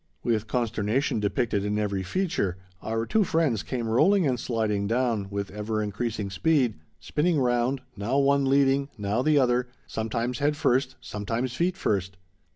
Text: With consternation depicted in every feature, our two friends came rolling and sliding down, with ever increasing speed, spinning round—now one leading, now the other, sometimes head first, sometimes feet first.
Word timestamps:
With 0.23 0.47
consternation 0.47 1.19
depicted 1.19 1.63
in 1.63 1.77
every 1.77 2.01
feature, 2.01 2.57
our 2.81 3.05
two 3.05 3.23
friends 3.23 3.61
came 3.61 3.87
rolling 3.87 4.25
and 4.25 4.39
sliding 4.39 4.87
down, 4.87 5.27
with 5.29 5.51
ever 5.51 5.79
increasing 5.79 6.31
speed, 6.31 6.79
spinning 6.99 7.39
round—now 7.39 8.17
one 8.17 8.45
leading, 8.45 8.89
now 8.97 9.21
the 9.21 9.37
other, 9.37 9.67
sometimes 9.85 10.39
head 10.39 10.57
first, 10.57 10.95
sometimes 11.01 11.53
feet 11.53 11.77
first. 11.77 12.17